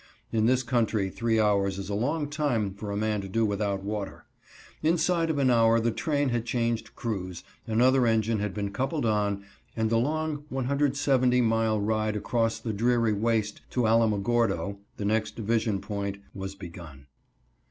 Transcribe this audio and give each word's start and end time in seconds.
(In 0.31 0.47
this 0.47 0.63
country 0.63 1.11
three 1.11 1.39
hours 1.39 1.77
is 1.77 1.87
a 1.87 1.93
long 1.93 2.27
time 2.27 2.73
for 2.73 2.89
a 2.89 2.97
man 2.97 3.21
to 3.21 3.27
do 3.29 3.45
without 3.45 3.83
water.) 3.83 4.25
Inside 4.81 5.29
of 5.29 5.37
an 5.37 5.51
hour 5.51 5.79
the 5.79 5.91
train 5.91 6.29
had 6.29 6.43
changed 6.43 6.95
crews, 6.95 7.43
another 7.67 8.07
engine 8.07 8.39
had 8.39 8.51
been 8.51 8.71
coupled 8.71 9.05
on, 9.05 9.43
and 9.75 9.91
the 9.91 9.99
long 9.99 10.43
175 10.49 11.43
mile 11.47 11.79
ride 11.79 12.15
across 12.15 12.57
the 12.57 12.73
dreary 12.73 13.13
waste 13.13 13.61
to 13.69 13.81
Alamogordo 13.81 14.77
(the 14.97 15.05
next 15.05 15.35
division 15.35 15.79
point) 15.79 16.17
was 16.33 16.55
begun. 16.55 17.05